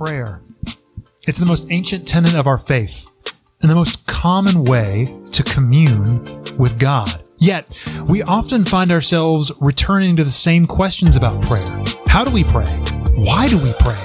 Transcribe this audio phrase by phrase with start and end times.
[0.00, 0.40] prayer.
[1.26, 3.06] It's the most ancient tenet of our faith
[3.60, 6.24] and the most common way to commune
[6.56, 7.28] with God.
[7.36, 7.68] Yet,
[8.08, 11.84] we often find ourselves returning to the same questions about prayer.
[12.06, 12.74] How do we pray?
[13.14, 14.02] Why do we pray?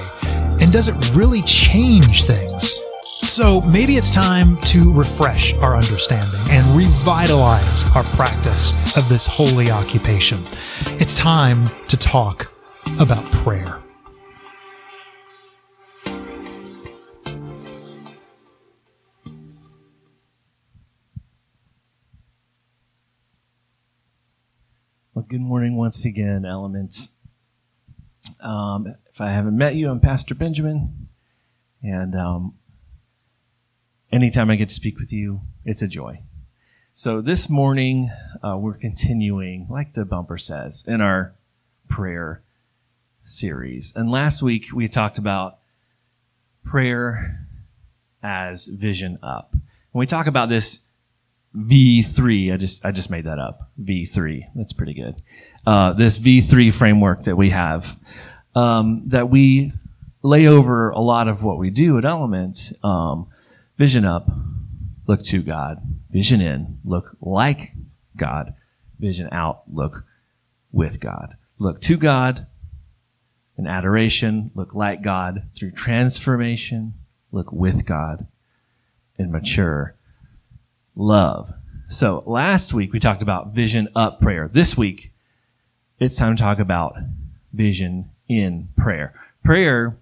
[0.60, 2.74] And does it really change things?
[3.22, 9.70] So maybe it's time to refresh our understanding and revitalize our practice of this holy
[9.70, 10.46] occupation.
[11.00, 12.52] It's time to talk
[12.98, 13.82] about prayer.
[25.76, 27.10] Once again, Elements.
[28.40, 31.08] Um, if I haven't met you, I'm Pastor Benjamin,
[31.82, 32.54] and um,
[34.10, 36.20] anytime I get to speak with you, it's a joy.
[36.92, 38.10] So this morning,
[38.42, 41.34] uh, we're continuing, like the bumper says, in our
[41.88, 42.42] prayer
[43.22, 43.92] series.
[43.94, 45.58] And last week, we talked about
[46.64, 47.46] prayer
[48.22, 49.50] as vision up.
[49.52, 50.85] And we talk about this
[51.56, 52.52] V3.
[52.52, 53.70] I just I just made that up.
[53.80, 54.50] V3.
[54.54, 55.22] That's pretty good.
[55.66, 57.96] Uh, this V3 framework that we have
[58.54, 59.72] um, that we
[60.22, 62.72] lay over a lot of what we do at Elements.
[62.82, 63.28] Um,
[63.78, 64.28] vision up,
[65.06, 65.82] look to God.
[66.10, 67.72] Vision in, look like
[68.16, 68.54] God.
[68.98, 70.04] Vision out, look
[70.72, 71.36] with God.
[71.58, 72.46] Look to God
[73.58, 76.94] in adoration, look like God through transformation,
[77.32, 78.26] look with God
[79.18, 79.94] and mature
[80.96, 81.52] love.
[81.88, 84.50] So last week we talked about vision up prayer.
[84.52, 85.12] This week
[86.00, 86.96] it's time to talk about
[87.52, 89.14] vision in prayer.
[89.44, 89.96] Prayer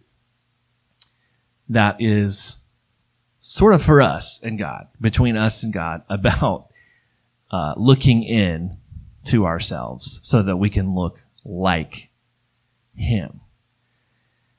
[1.69, 2.59] that is
[3.41, 6.69] sort of for us and God, between us and God, about
[7.50, 8.78] uh, looking in
[9.25, 12.11] to ourselves so that we can look like
[12.95, 13.41] Him.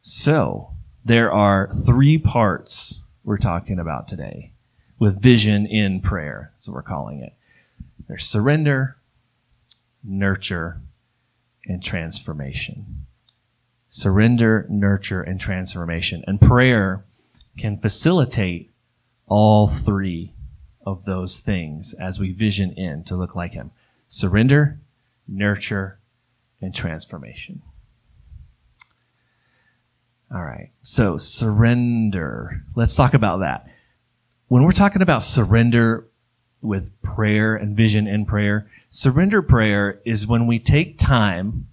[0.02, 0.72] So
[1.04, 4.52] there are three parts we're talking about today
[5.00, 6.52] with vision in prayer.
[6.54, 7.34] That's what we're calling it.
[8.08, 8.98] There's surrender,
[10.04, 10.82] nurture,
[11.66, 13.06] and transformation.
[13.90, 16.24] Surrender, nurture, and transformation.
[16.28, 17.04] And prayer
[17.58, 18.72] can facilitate
[19.28, 20.34] all three
[20.86, 23.72] of those things as we vision in to look like Him.
[24.08, 24.80] Surrender,
[25.28, 25.98] nurture,
[26.62, 27.62] and transformation.
[30.34, 30.70] All right.
[30.84, 32.64] So surrender.
[32.76, 33.68] Let's talk about that
[34.48, 36.08] when we're talking about surrender
[36.62, 41.68] with prayer and vision in prayer, surrender prayer is when we take time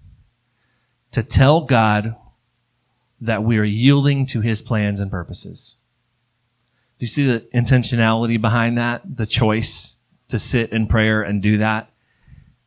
[1.11, 2.17] to tell God
[3.21, 5.77] that we are yielding to his plans and purposes.
[6.99, 9.03] Do you see the intentionality behind that?
[9.17, 11.91] The choice to sit in prayer and do that?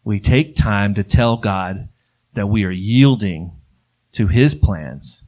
[0.04, 1.90] We take time to tell God
[2.34, 3.54] that we are yielding
[4.12, 5.24] to his plans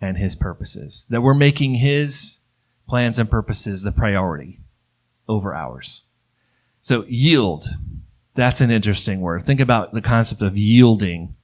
[0.00, 2.41] and his purposes, that we're making his
[2.92, 4.60] plans and purposes the priority
[5.26, 6.02] over ours.
[6.82, 7.64] So yield.
[8.34, 9.44] That's an interesting word.
[9.44, 11.34] Think about the concept of yielding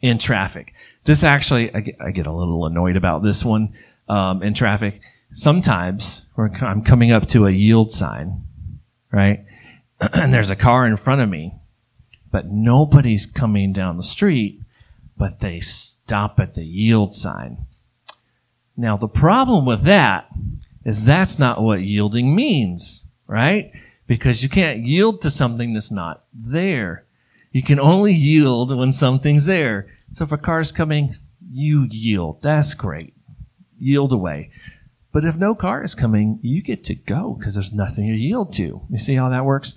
[0.00, 0.74] in traffic.
[1.04, 3.74] This actually, I get, I get a little annoyed about this one
[4.08, 5.00] um, in traffic.
[5.30, 8.42] Sometimes I'm coming up to a yield sign,
[9.12, 9.44] right?
[10.14, 11.54] and there's a car in front of me,
[12.32, 14.62] but nobody's coming down the street,
[15.16, 17.68] but they stop at the yield sign.
[18.78, 20.28] Now, the problem with that
[20.84, 23.72] is that's not what yielding means, right?
[24.06, 27.04] Because you can't yield to something that's not there.
[27.50, 29.88] You can only yield when something's there.
[30.12, 31.16] So if a car's coming,
[31.50, 32.40] you yield.
[32.40, 33.14] That's great.
[33.80, 34.50] Yield away.
[35.12, 38.52] But if no car is coming, you get to go because there's nothing to yield
[38.54, 38.82] to.
[38.88, 39.74] You see how that works?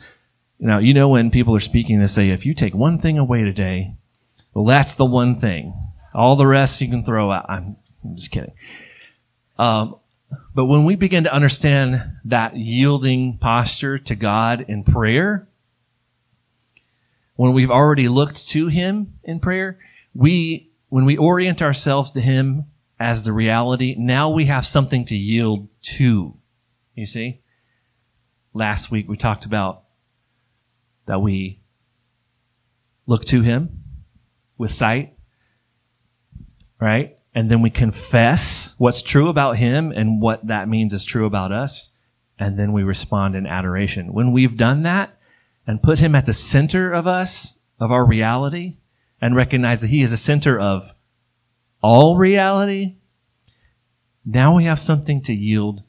[0.59, 3.43] Now, you know when people are speaking, they say, if you take one thing away
[3.43, 3.95] today,
[4.53, 5.73] well, that's the one thing.
[6.13, 7.47] All the rest you can throw out.
[7.49, 8.53] I'm, I'm just kidding.
[9.57, 9.95] Um,
[10.53, 15.47] but when we begin to understand that yielding posture to God in prayer,
[17.35, 19.79] when we've already looked to Him in prayer,
[20.13, 22.65] we, when we orient ourselves to Him
[22.99, 26.37] as the reality, now we have something to yield to.
[26.95, 27.41] You see?
[28.53, 29.83] Last week we talked about
[31.05, 31.61] that we
[33.07, 33.83] look to Him
[34.57, 35.17] with sight,
[36.79, 37.17] right?
[37.33, 41.51] And then we confess what's true about him and what that means is true about
[41.51, 41.95] us,
[42.37, 44.13] and then we respond in adoration.
[44.13, 45.17] When we've done that
[45.65, 48.77] and put him at the center of us, of our reality,
[49.21, 50.93] and recognize that he is the center of
[51.81, 52.95] all reality,
[54.25, 55.83] now we have something to yield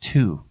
[0.00, 0.44] to.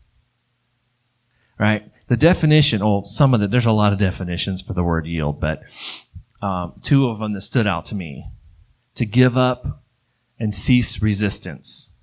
[1.57, 1.89] Right?
[2.07, 5.39] The definition, well, some of the, there's a lot of definitions for the word yield,
[5.39, 5.63] but
[6.41, 8.25] um, two of them that stood out to me.
[8.95, 9.83] To give up
[10.39, 11.95] and cease resistance,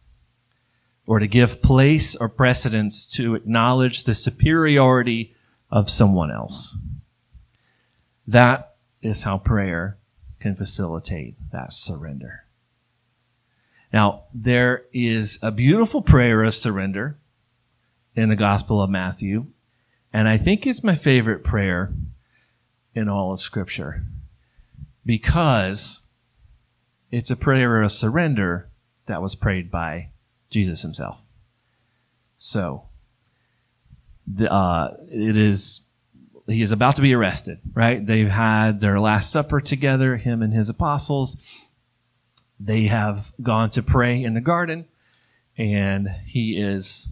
[1.07, 5.35] or to give place or precedence to acknowledge the superiority
[5.71, 6.79] of someone else.
[8.27, 9.99] That is how prayer
[10.39, 12.45] can facilitate that surrender.
[13.93, 17.19] Now, there is a beautiful prayer of surrender
[18.15, 19.47] in the Gospel of Matthew,
[20.13, 21.93] and I think it's my favorite prayer
[22.95, 24.05] in all of Scripture
[25.05, 26.07] because
[27.13, 28.69] it's a prayer of surrender
[29.07, 30.09] that was prayed by
[30.51, 31.23] Jesus himself.
[32.39, 32.89] So,
[34.27, 35.89] the, uh, it is
[36.49, 38.05] he is about to be arrested, right?
[38.05, 41.41] They've had their last supper together, him and his apostles.
[42.59, 44.87] They have gone to pray in the garden,
[45.57, 47.11] and he is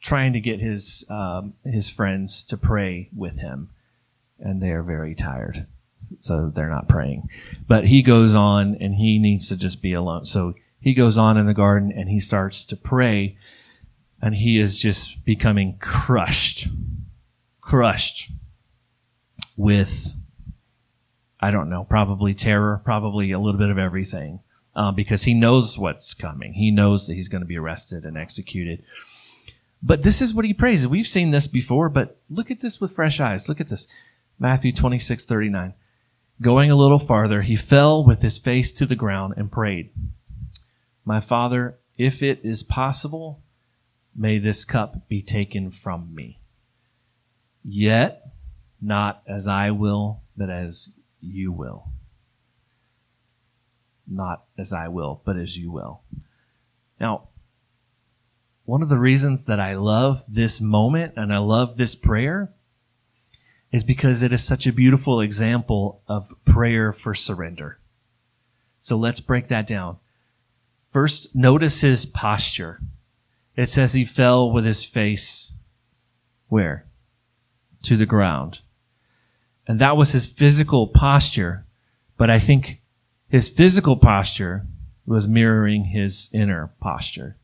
[0.00, 3.70] trying to get his um, his friends to pray with him,
[4.38, 5.66] and they are very tired,
[6.20, 7.28] so they're not praying.
[7.66, 10.26] But he goes on, and he needs to just be alone.
[10.26, 13.36] So he goes on in the garden, and he starts to pray,
[14.20, 16.68] and he is just becoming crushed,
[17.60, 18.30] crushed
[19.56, 20.14] with
[21.40, 24.40] I don't know, probably terror, probably a little bit of everything
[24.74, 26.54] uh, because he knows what's coming.
[26.54, 28.82] He knows that he's going to be arrested and executed.
[29.82, 30.88] But this is what he prays.
[30.88, 33.48] We've seen this before, but look at this with fresh eyes.
[33.48, 33.86] Look at this.
[34.40, 35.74] Matthew 26, 39.
[36.40, 39.90] Going a little farther, he fell with his face to the ground and prayed,
[41.04, 43.42] My Father, if it is possible,
[44.14, 46.40] may this cup be taken from me.
[47.64, 48.22] Yet,
[48.80, 50.90] not as I will, but as
[51.20, 51.90] you will
[54.08, 56.02] not as I will, but as you will.
[57.00, 57.28] Now,
[58.64, 62.52] one of the reasons that I love this moment and I love this prayer
[63.70, 67.78] is because it is such a beautiful example of prayer for surrender.
[68.78, 69.98] So let's break that down.
[70.92, 72.80] First, notice his posture.
[73.56, 75.54] It says he fell with his face
[76.48, 76.86] where?
[77.82, 78.60] To the ground.
[79.66, 81.66] And that was his physical posture.
[82.16, 82.80] But I think
[83.28, 84.66] his physical posture
[85.04, 87.36] was mirroring his inner posture.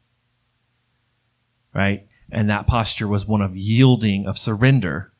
[1.75, 2.07] Right?
[2.31, 5.13] And that posture was one of yielding, of surrender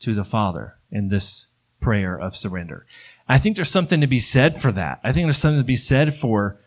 [0.00, 1.48] to the Father in this
[1.80, 2.86] prayer of surrender.
[3.28, 5.00] I think there's something to be said for that.
[5.04, 6.60] I think there's something to be said for,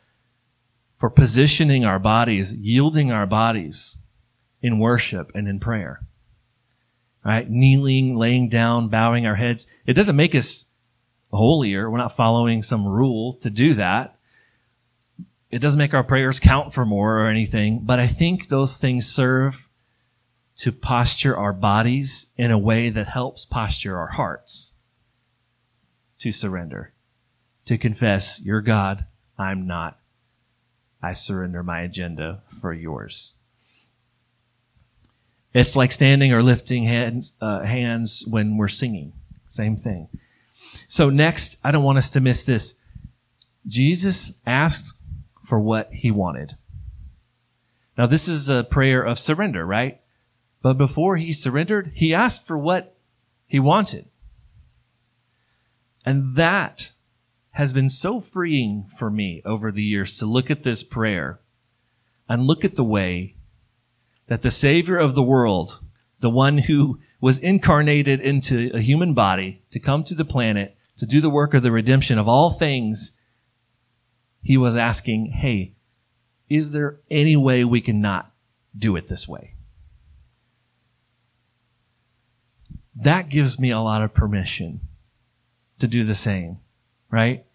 [0.97, 4.03] for positioning our bodies, yielding our bodies
[4.61, 6.01] in worship and in prayer.
[7.23, 7.49] Right?
[7.49, 9.67] Kneeling, laying down, bowing our heads.
[9.85, 10.71] It doesn't make us
[11.31, 11.89] holier.
[11.89, 14.17] We're not following some rule to do that.
[15.49, 19.05] It doesn't make our prayers count for more or anything, but I think those things
[19.05, 19.67] serve
[20.57, 24.75] to posture our bodies in a way that helps posture our hearts
[26.19, 26.93] to surrender,
[27.65, 29.05] to confess, You're God,
[29.37, 29.99] I'm not.
[31.01, 33.35] I surrender my agenda for yours.
[35.53, 39.13] It's like standing or lifting hands, uh, hands when we're singing.
[39.47, 40.07] Same thing.
[40.87, 42.79] So next, I don't want us to miss this.
[43.67, 44.97] Jesus asked
[45.43, 46.57] for what he wanted.
[47.97, 49.99] Now this is a prayer of surrender, right?
[50.63, 52.95] But before he surrendered, he asked for what
[53.45, 54.05] he wanted.
[56.05, 56.93] And that
[57.51, 61.41] has been so freeing for me over the years to look at this prayer
[62.27, 63.35] and look at the way
[64.27, 65.81] that the Savior of the world,
[66.21, 71.05] the one who was incarnated into a human body to come to the planet to
[71.05, 73.19] do the work of the redemption of all things,
[74.41, 75.75] he was asking, hey,
[76.49, 78.31] is there any way we can not
[78.77, 79.52] do it this way?
[82.95, 84.81] That gives me a lot of permission
[85.79, 86.59] to do the same,
[87.09, 87.45] right?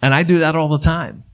[0.00, 1.24] And I do that all the time.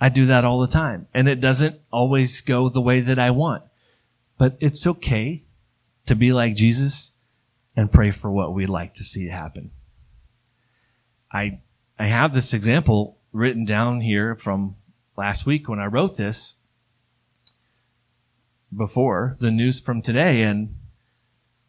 [0.00, 1.06] I do that all the time.
[1.12, 3.64] And it doesn't always go the way that I want.
[4.38, 5.44] But it's okay
[6.06, 7.18] to be like Jesus
[7.76, 9.70] and pray for what we'd like to see happen.
[11.30, 11.60] I,
[11.98, 14.76] I have this example written down here from
[15.16, 16.59] last week when I wrote this
[18.74, 20.42] before the news from today.
[20.42, 20.76] And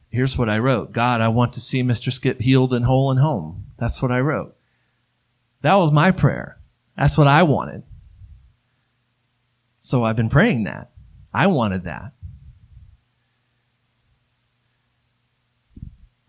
[0.10, 0.92] here's what I wrote.
[0.92, 2.12] God, I want to see Mr.
[2.12, 3.66] Skip healed and whole and home.
[3.78, 4.56] That's what I wrote.
[5.62, 6.60] That was my prayer.
[6.98, 7.84] That's what I wanted.
[9.80, 10.92] So I've been praying that.
[11.34, 12.14] I wanted that.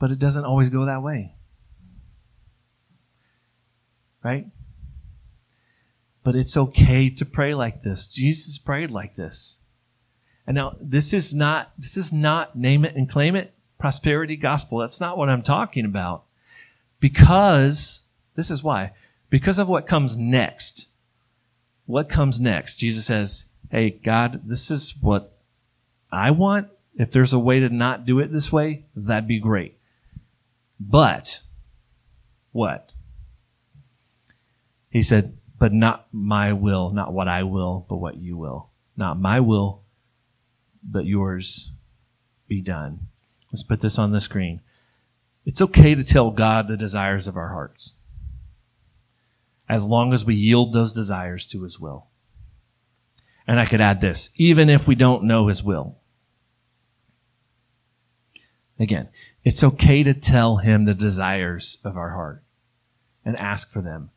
[0.02, 1.32] but it doesn't always go that way.
[4.24, 4.48] Right?
[6.24, 8.08] But it's okay to pray like this.
[8.08, 9.61] Jesus prayed like this.
[10.46, 14.78] And now this is not this is not name it and claim it prosperity gospel.
[14.78, 16.22] That's not what I'm talking about.
[17.00, 18.92] Because this is why.
[19.28, 20.90] because of what comes next.
[21.86, 22.76] What comes next?
[22.76, 25.36] Jesus says, Hey, God, this is what
[26.12, 26.68] I want.
[26.94, 29.78] If there's a way to not do it this way, that'd be great.
[30.78, 31.40] But,
[32.52, 32.92] what?
[34.90, 38.68] He said, But not my will, not what I will, but what you will.
[38.96, 39.81] Not my will,
[40.82, 41.72] but yours
[42.48, 43.08] be done.
[43.52, 44.60] Let's put this on the screen.
[45.44, 47.94] It's okay to tell God the desires of our hearts
[49.68, 52.06] as long as we yield those desires to his will.
[53.46, 55.96] And I could add this, even if we don't know his will.
[58.78, 59.08] Again,
[59.44, 62.42] it's okay to tell him the desires of our heart
[63.24, 64.10] and ask for them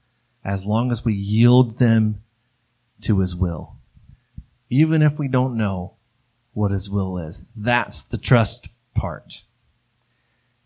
[0.43, 2.21] as long as we yield them
[3.01, 3.77] to his will.
[4.69, 5.93] Even if we don't know
[6.55, 7.45] what his will is.
[7.55, 9.43] That's the trust part.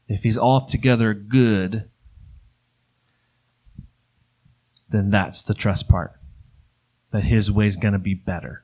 [0.08, 1.89] If he's altogether good,
[4.88, 6.13] then that's the trust part.
[7.12, 8.63] That his way is going to be better.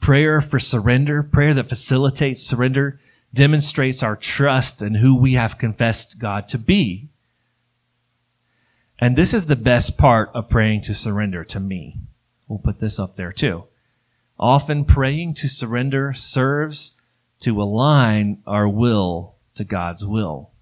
[0.00, 2.98] Prayer for surrender, prayer that facilitates surrender,
[3.34, 7.10] demonstrates our trust in who we have confessed God to be.
[8.98, 11.98] And this is the best part of praying to surrender to me.
[12.48, 13.64] We'll put this up there too.
[14.42, 17.00] Often praying to surrender serves
[17.38, 20.52] to align our will to God's will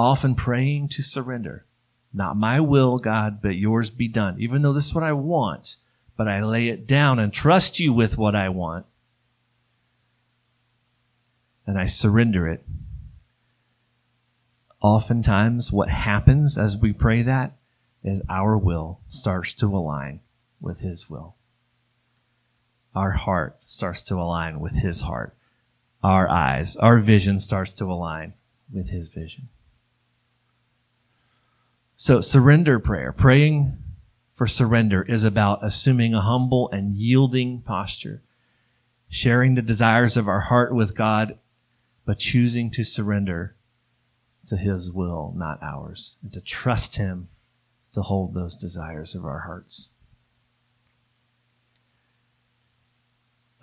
[0.00, 1.66] often praying to surrender.
[2.12, 4.36] Not my will, God, but yours be done.
[4.40, 5.76] Even though this is what I want,
[6.16, 8.86] but I lay it down and trust you with what I want.
[11.66, 12.64] And I surrender it.
[14.80, 17.52] Oftentimes, what happens as we pray that
[18.02, 20.20] is our will starts to align
[20.60, 21.36] with His will.
[22.94, 25.34] Our heart starts to align with His heart.
[26.02, 28.34] Our eyes, our vision starts to align
[28.72, 29.48] with His vision.
[31.94, 33.76] So surrender prayer, praying
[34.32, 38.22] for surrender is about assuming a humble and yielding posture,
[39.06, 41.38] sharing the desires of our heart with God,
[42.06, 43.54] but choosing to surrender
[44.46, 47.28] to his will, not ours, and to trust him
[47.92, 49.90] to hold those desires of our hearts.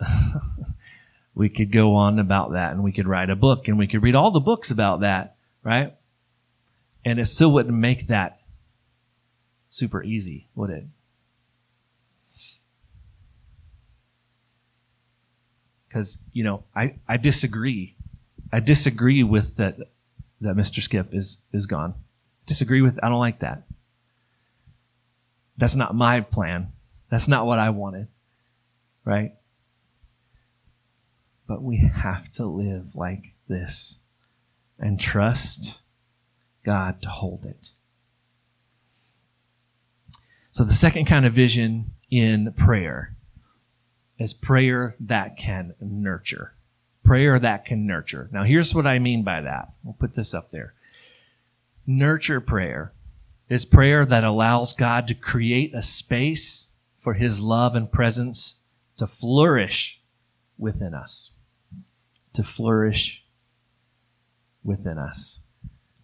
[1.34, 4.02] we could go on about that and we could write a book and we could
[4.02, 5.94] read all the books about that, right?
[7.04, 8.40] And it still wouldn't make that
[9.68, 10.84] super easy, would it?
[15.88, 17.94] Because, you know, I, I disagree.
[18.52, 19.78] I disagree with that
[20.40, 20.82] that Mr.
[20.82, 21.94] Skip is is gone.
[22.46, 23.62] Disagree with I don't like that.
[25.56, 26.72] That's not my plan.
[27.10, 28.08] That's not what I wanted.
[29.04, 29.34] Right?
[31.48, 34.00] But we have to live like this
[34.78, 35.80] and trust
[36.62, 37.70] God to hold it.
[40.50, 43.16] So the second kind of vision in prayer
[44.18, 46.54] is prayer that can nurture.
[47.02, 48.28] Prayer that can nurture.
[48.30, 49.72] Now here's what I mean by that.
[49.82, 50.74] We'll put this up there.
[51.86, 52.92] Nurture prayer
[53.48, 58.60] is prayer that allows God to create a space for his love and presence
[58.98, 60.02] to flourish
[60.58, 61.32] within us.
[62.34, 63.24] To flourish
[64.62, 65.42] within us.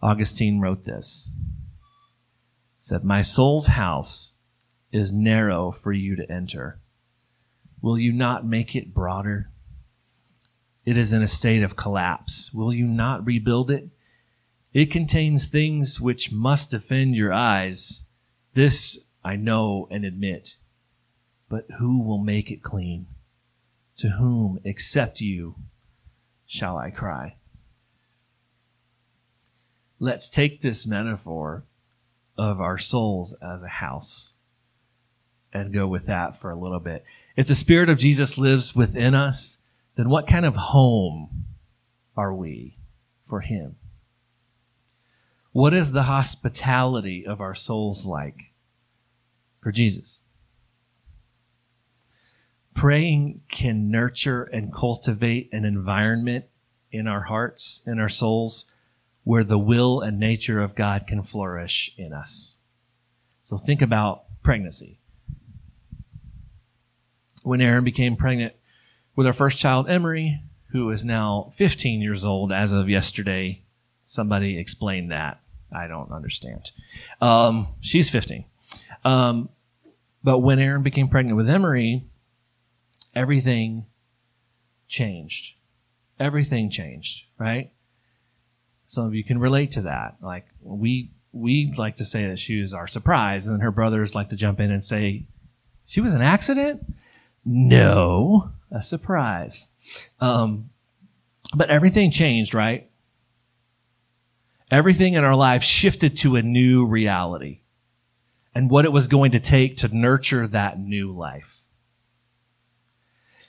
[0.01, 1.31] Augustine wrote this.
[2.77, 4.39] He said, My soul's house
[4.91, 6.79] is narrow for you to enter.
[7.81, 9.51] Will you not make it broader?
[10.85, 12.51] It is in a state of collapse.
[12.53, 13.89] Will you not rebuild it?
[14.73, 18.07] It contains things which must offend your eyes.
[18.53, 20.57] This I know and admit.
[21.49, 23.07] But who will make it clean?
[23.97, 25.55] To whom, except you,
[26.55, 27.35] shall I cry?
[29.99, 31.63] let's take this metaphor
[32.37, 34.33] of our souls as a house
[35.53, 37.05] and go with that for a little bit.
[37.37, 39.63] If the Spirit of Jesus lives within us,
[39.95, 41.45] then what kind of home
[42.17, 42.77] are we
[43.23, 43.77] for Him?
[45.53, 48.51] What is the hospitality of our souls like
[49.61, 50.23] for Jesus?
[52.75, 56.45] Praying can nurture and cultivate an environment
[56.91, 58.71] in our hearts, in our souls,
[59.23, 62.59] where the will and nature of God can flourish in us.
[63.43, 64.99] So think about pregnancy.
[67.43, 68.53] When Erin became pregnant
[69.15, 70.41] with our first child, Emery,
[70.71, 73.61] who is now 15 years old as of yesterday,
[74.03, 75.39] somebody explained that.
[75.73, 76.71] I don't understand.
[77.21, 78.45] Um, she's 15.
[79.03, 79.49] Um,
[80.23, 82.03] but when Erin became pregnant with Emery,
[83.15, 83.85] everything
[84.87, 85.55] changed.
[86.19, 87.71] Everything changed, right?
[88.85, 90.17] Some of you can relate to that.
[90.21, 94.15] Like we we like to say that she was our surprise, and then her brothers
[94.15, 95.25] like to jump in and say,
[95.85, 96.93] she was an accident?
[97.43, 99.69] No, a surprise.
[100.21, 100.69] Um,
[101.53, 102.89] but everything changed, right?
[104.71, 107.59] Everything in our lives shifted to a new reality
[108.55, 111.64] and what it was going to take to nurture that new life.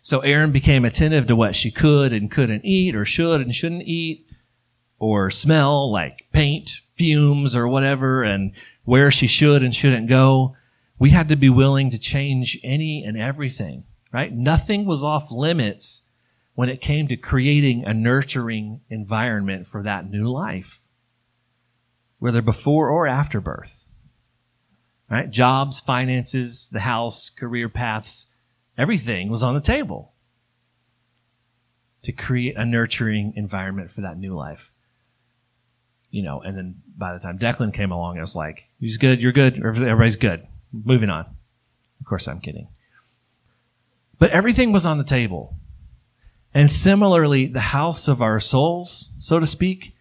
[0.06, 3.88] So Erin became attentive to what she could and couldn't eat, or should and shouldn't
[3.88, 4.24] eat,
[5.00, 8.52] or smell like paint, fumes, or whatever, and
[8.84, 10.54] where she should and shouldn't go.
[10.96, 13.82] We had to be willing to change any and everything,
[14.12, 14.32] right?
[14.32, 16.06] Nothing was off limits
[16.54, 20.82] when it came to creating a nurturing environment for that new life,
[22.20, 23.84] whether before or after birth.
[25.10, 25.28] Right?
[25.28, 28.26] Jobs, finances, the house, career paths,
[28.76, 30.12] everything was on the table
[32.02, 34.70] to create a nurturing environment for that new life.
[36.10, 39.20] You know, and then by the time Declan came along, it was like, he's good,
[39.20, 40.46] you're good, everybody's good.
[40.72, 41.26] Moving on.
[42.00, 42.68] Of course, I'm kidding.
[44.18, 45.56] But everything was on the table.
[46.54, 49.94] And similarly, the house of our souls, so to speak,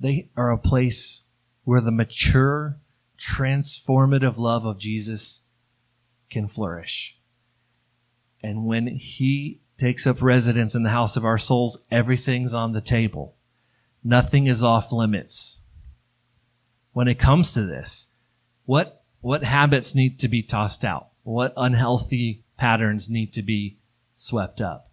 [0.00, 1.24] they are a place
[1.64, 2.76] where the mature,
[3.18, 5.42] transformative love of Jesus
[6.32, 7.16] can flourish.
[8.42, 12.80] And when he takes up residence in the house of our souls, everything's on the
[12.80, 13.36] table.
[14.02, 15.62] Nothing is off limits.
[16.92, 18.14] When it comes to this,
[18.64, 21.08] what, what habits need to be tossed out?
[21.22, 23.78] What unhealthy patterns need to be
[24.16, 24.90] swept up?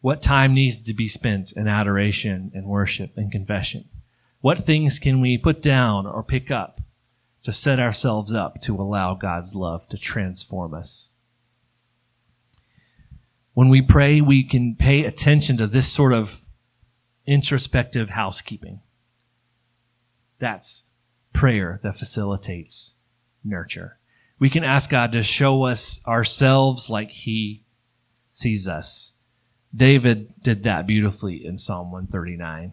[0.00, 3.88] What time needs to be spent in adoration and worship and confession?
[4.40, 6.80] What things can we put down or pick up
[7.44, 11.10] to set ourselves up to allow God's love to transform us?
[13.52, 16.44] When we pray, we can pay attention to this sort of
[17.26, 18.80] introspective housekeeping.
[20.38, 20.88] That's
[21.32, 22.98] prayer that facilitates
[23.44, 23.98] nurture.
[24.38, 27.64] We can ask God to show us ourselves like He
[28.30, 29.18] sees us.
[29.74, 32.72] David did that beautifully in Psalm 139.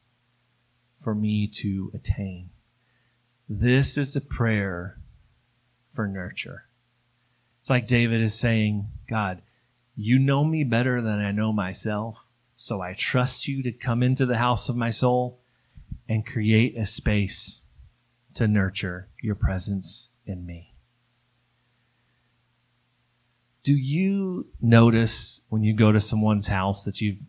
[1.01, 2.51] for me to attain.
[3.49, 4.99] This is a prayer
[5.93, 6.65] for nurture.
[7.59, 9.41] It's like David is saying, God,
[9.95, 14.25] you know me better than I know myself, so I trust you to come into
[14.25, 15.39] the house of my soul
[16.07, 17.65] and create a space
[18.35, 20.73] to nurture your presence in me.
[23.63, 27.19] Do you notice when you go to someone's house that you've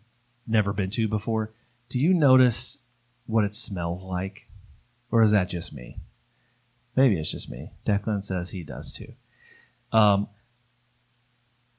[0.47, 1.53] never been to before?
[1.89, 2.82] Do you notice
[3.25, 4.47] what it smells like?
[5.11, 5.99] Or is that just me?
[6.95, 7.71] Maybe it's just me.
[7.85, 9.13] Declan says he does too.
[9.91, 10.27] Um,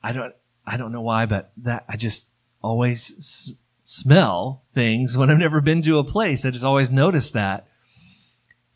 [0.03, 0.35] I don't,
[0.67, 2.31] I don't know why, but that I just
[2.63, 3.53] always s-
[3.83, 6.45] smell things when I've never been to a place.
[6.45, 7.69] I just always notice that.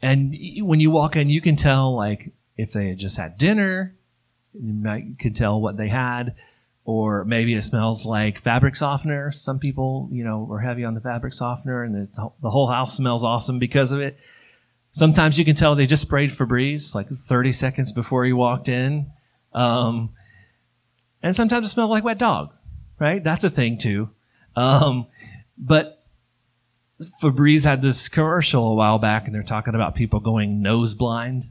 [0.01, 3.97] And when you walk in, you can tell like if they had just had dinner,
[4.53, 6.35] you might could tell what they had,
[6.89, 9.31] or maybe it smells like fabric softener.
[9.31, 13.23] Some people, you know, are heavy on the fabric softener, and the whole house smells
[13.23, 14.19] awesome because of it.
[14.91, 19.11] Sometimes you can tell they just sprayed Febreze like 30 seconds before you walked in.
[19.53, 20.15] Um,
[21.23, 22.55] and sometimes it smells like wet dog,
[22.99, 23.23] right?
[23.23, 24.09] That's a thing too.
[24.57, 25.09] Um,
[25.59, 26.03] but
[27.23, 31.51] Febreze had this commercial a while back, and they're talking about people going nose blind.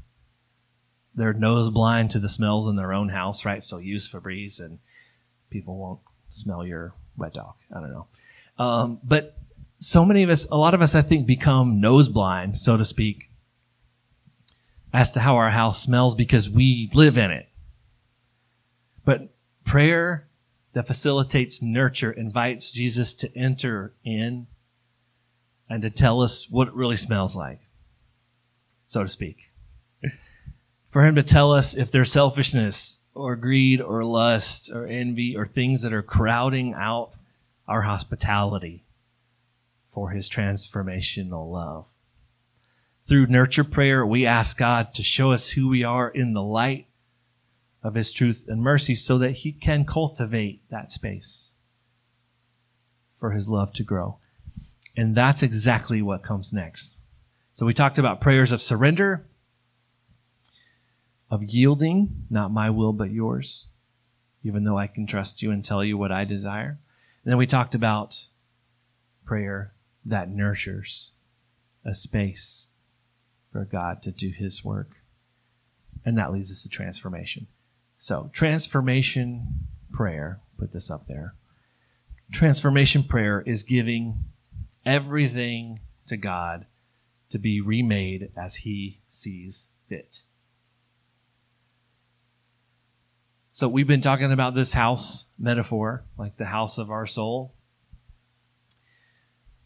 [1.13, 3.62] They're nose blind to the smells in their own house, right?
[3.62, 4.80] So use Febreze, and
[5.49, 7.55] people won't smell your wet dog.
[7.75, 8.07] I don't know.
[8.60, 9.38] Um, but
[9.79, 12.86] so many of us, a lot of us, I think, become nose blind, so to
[12.86, 13.29] speak,
[14.93, 17.47] as to how our house smells because we live in it.
[19.05, 19.29] But
[19.63, 20.27] prayer
[20.73, 24.47] that facilitates nurture invites Jesus to enter in
[25.69, 27.60] and to tell us what it really smells like,
[28.86, 29.38] so to speak.
[30.89, 35.45] For him to tell us if there's selfishness or greed or lust or envy or
[35.45, 37.15] things that are crowding out
[37.67, 38.84] our hospitality
[39.86, 41.86] for his transformational love.
[43.08, 46.88] Through nurture prayer, we ask God to show us who we are in the light
[47.82, 51.53] of his truth and mercy so that he can cultivate that space
[53.15, 54.17] for his love to grow.
[54.95, 57.01] And that's exactly what comes next.
[57.53, 59.25] So we talked about prayers of surrender,
[61.29, 63.67] of yielding, not my will, but yours,
[64.43, 66.79] even though I can trust you and tell you what I desire.
[67.23, 68.27] And then we talked about
[69.25, 69.73] prayer
[70.05, 71.13] that nurtures
[71.83, 72.69] a space
[73.51, 74.91] for God to do his work.
[76.05, 77.47] And that leads us to transformation.
[77.97, 81.33] So, transformation prayer, put this up there.
[82.31, 84.25] Transformation prayer is giving
[84.85, 86.65] everything to God
[87.29, 90.21] to be remade as he sees fit.
[93.49, 97.53] So we've been talking about this house metaphor, like the house of our soul.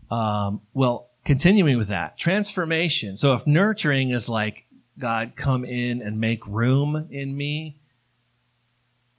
[0.09, 3.17] Um, well, continuing with that, transformation.
[3.17, 4.65] So if nurturing is like
[4.99, 7.77] God come in and make room in me,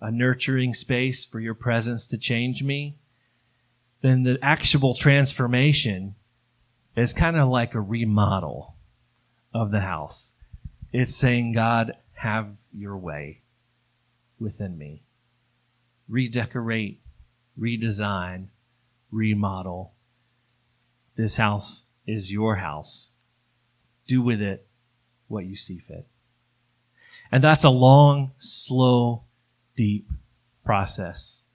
[0.01, 2.97] a nurturing space for your presence to change me,
[4.01, 6.15] then the actual transformation
[6.97, 8.75] is kind of like a remodel
[9.55, 10.35] of the house.
[10.93, 13.42] It's saying, God, have your way
[14.43, 15.03] within me.
[16.09, 17.01] Redecorate,
[17.59, 18.49] redesign,
[19.11, 19.95] remodel.
[21.17, 23.13] This house is your house.
[24.07, 24.67] Do with it
[25.29, 26.07] what you see fit.
[27.31, 29.25] And that's a long, slow,
[29.77, 30.11] deep
[30.65, 31.47] process.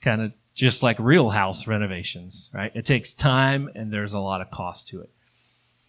[0.00, 2.72] Kind of just like real house renovations, right?
[2.74, 5.10] It takes time and there's a lot of cost to it.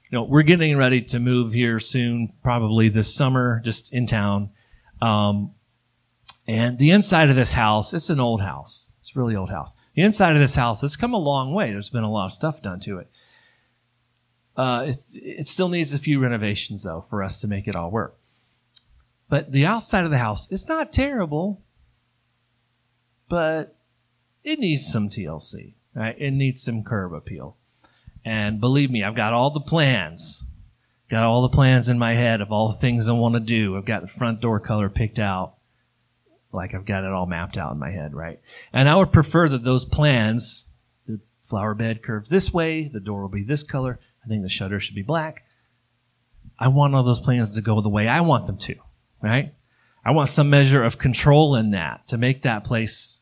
[0.09, 4.51] You know, we're getting ready to move here soon, probably this summer, just in town.
[5.01, 5.53] Um,
[6.49, 8.91] and the inside of this house, it's an old house.
[8.97, 9.75] It's a really old house.
[9.93, 11.71] The inside of this house has come a long way.
[11.71, 13.07] There's been a lot of stuff done to it.
[14.57, 18.17] Uh, it still needs a few renovations, though, for us to make it all work.
[19.29, 21.61] But the outside of the house, it's not terrible,
[23.29, 23.77] but
[24.43, 26.15] it needs some TLC, right?
[26.17, 27.57] It needs some curb appeal.
[28.25, 30.45] And believe me, I've got all the plans.
[31.09, 33.77] Got all the plans in my head of all the things I want to do.
[33.77, 35.57] I've got the front door color picked out
[36.51, 38.39] like I've got it all mapped out in my head, right?
[38.73, 40.71] And I would prefer that those plans,
[41.05, 44.49] the flower bed curves this way, the door will be this color, I think the
[44.49, 45.45] shutter should be black.
[46.57, 48.75] I want all those plans to go the way I want them to,
[49.21, 49.53] right?
[50.03, 53.21] I want some measure of control in that to make that place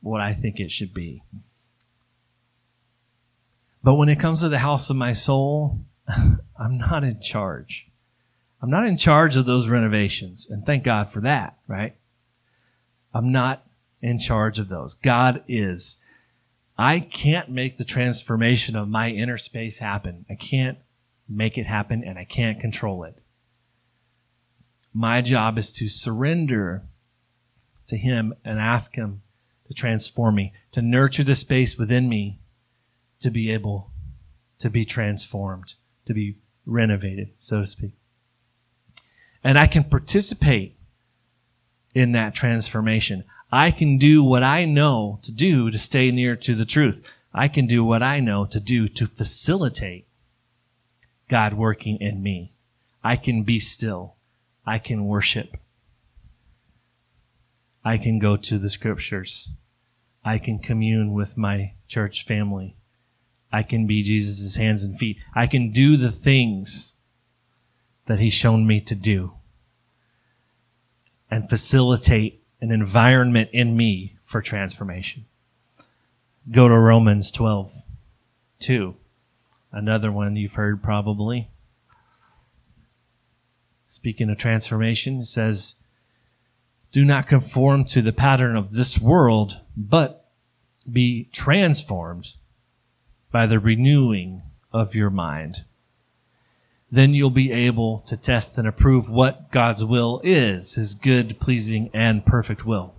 [0.00, 1.22] what I think it should be.
[3.82, 5.80] But when it comes to the house of my soul,
[6.58, 7.88] I'm not in charge.
[8.60, 10.50] I'm not in charge of those renovations.
[10.50, 11.94] And thank God for that, right?
[13.16, 13.66] I'm not
[14.02, 14.92] in charge of those.
[14.92, 16.04] God is.
[16.76, 20.26] I can't make the transformation of my inner space happen.
[20.28, 20.76] I can't
[21.26, 23.22] make it happen and I can't control it.
[24.92, 26.82] My job is to surrender
[27.86, 29.22] to Him and ask Him
[29.66, 32.40] to transform me, to nurture the space within me
[33.20, 33.92] to be able
[34.58, 35.74] to be transformed,
[36.04, 37.92] to be renovated, so to speak.
[39.42, 40.75] And I can participate
[41.96, 43.24] in that transformation.
[43.50, 47.02] I can do what I know to do to stay near to the truth.
[47.32, 50.06] I can do what I know to do to facilitate
[51.26, 52.52] God working in me.
[53.02, 54.16] I can be still.
[54.66, 55.56] I can worship.
[57.82, 59.52] I can go to the scriptures.
[60.22, 62.76] I can commune with my church family.
[63.50, 65.16] I can be Jesus' hands and feet.
[65.34, 66.96] I can do the things
[68.04, 69.35] that he's shown me to do
[71.30, 75.26] and facilitate an environment in me for transformation.
[76.50, 77.72] Go to Romans 12,
[78.60, 78.94] 2.
[79.72, 81.50] Another one you've heard probably.
[83.86, 85.82] Speaking of transformation, it says,
[86.92, 90.30] Do not conform to the pattern of this world, but
[90.90, 92.34] be transformed
[93.30, 95.64] by the renewing of your mind
[96.90, 101.90] then you'll be able to test and approve what God's will is, his good, pleasing,
[101.92, 102.94] and perfect will.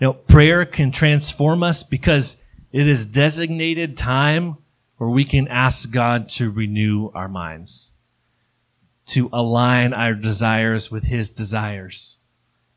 [0.00, 4.58] You know, prayer can transform us because it is designated time
[4.98, 7.92] where we can ask God to renew our minds,
[9.06, 12.18] to align our desires with his desires,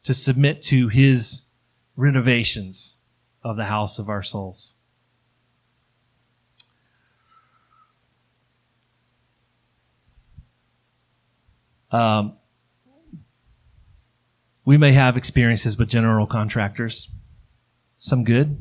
[0.03, 1.49] to submit to his
[1.95, 3.03] renovations
[3.43, 4.75] of the house of our souls.
[11.91, 12.33] Um,
[14.63, 17.11] we may have experiences with general contractors,
[17.97, 18.57] some good,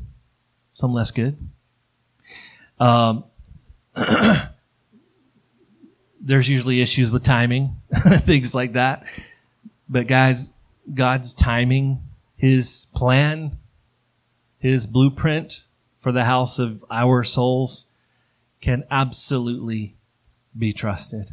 [0.72, 1.36] some less good.
[2.78, 3.24] Um,
[6.20, 7.76] there's usually issues with timing,
[8.18, 9.04] things like that.
[9.88, 10.54] But guys,
[10.92, 12.00] God's timing,
[12.36, 13.58] His plan,
[14.58, 15.64] His blueprint
[15.98, 17.90] for the house of our souls
[18.60, 19.96] can absolutely
[20.56, 21.32] be trusted.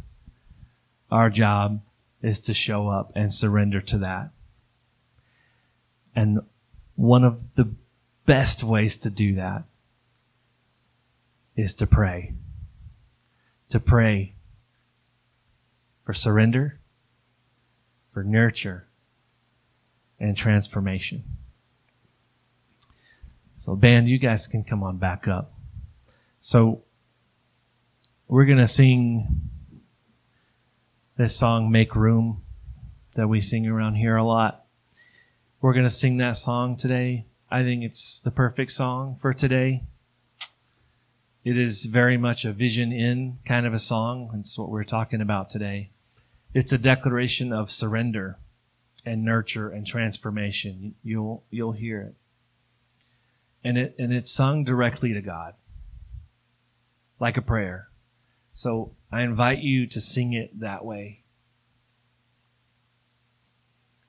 [1.10, 1.80] Our job
[2.22, 4.30] is to show up and surrender to that.
[6.14, 6.40] And
[6.96, 7.74] one of the
[8.26, 9.64] best ways to do that
[11.56, 12.34] is to pray.
[13.70, 14.34] To pray
[16.04, 16.80] for surrender,
[18.12, 18.88] for nurture,
[20.18, 21.22] and transformation.
[23.58, 25.52] So, band, you guys can come on back up.
[26.40, 26.82] So,
[28.26, 29.50] we're going to sing
[31.18, 32.42] this song, Make Room,
[33.16, 34.64] that we sing around here a lot.
[35.60, 37.26] We're going to sing that song today.
[37.50, 39.82] I think it's the perfect song for today.
[41.42, 44.30] It is very much a vision in kind of a song.
[44.38, 45.90] It's what we're talking about today.
[46.54, 48.38] It's a declaration of surrender
[49.04, 50.94] and nurture and transformation.
[51.02, 52.14] You'll you'll hear it.
[53.64, 55.54] And it and it's sung directly to God.
[57.18, 57.87] Like a prayer.
[58.58, 61.22] So I invite you to sing it that way.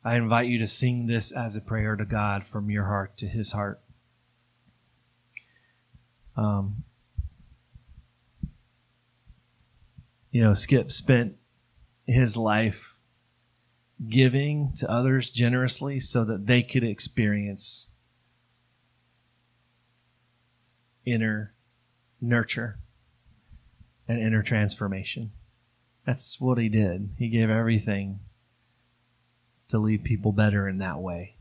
[0.04, 3.28] I invite you to sing this as a prayer to God from your heart to
[3.28, 3.80] his heart.
[6.36, 6.84] Um,
[10.32, 11.36] you know, Skip spent
[12.08, 12.98] his life
[14.08, 17.92] giving to others generously so that they could experience
[21.06, 21.54] inner
[22.20, 22.80] nurture
[24.10, 25.32] and inner transformation.
[26.06, 27.12] That's what he did.
[27.18, 28.20] He gave everything
[29.70, 31.36] to leave people better in that way.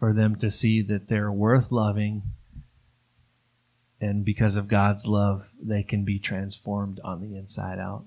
[0.00, 2.22] For them to see that they're worth loving,
[4.00, 8.04] and because of God's love, they can be transformed on the inside out.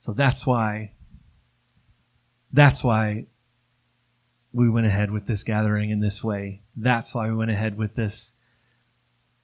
[0.00, 0.92] So that's why
[2.52, 3.26] that's why
[4.52, 6.60] we went ahead with this gathering in this way.
[6.76, 8.36] That's why we went ahead with this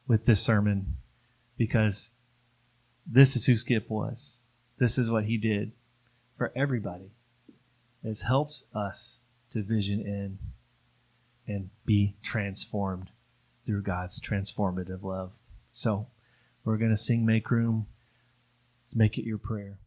[0.07, 0.97] with this sermon
[1.57, 2.11] because
[3.07, 4.43] this is who Skip was.
[4.79, 5.73] This is what he did
[6.37, 7.11] for everybody.
[8.03, 10.39] It's helped us to vision in
[11.47, 13.11] and be transformed
[13.65, 15.33] through God's transformative love.
[15.71, 16.07] So
[16.65, 17.87] we're going to sing Make Room.
[18.83, 19.79] Let's make it your prayer.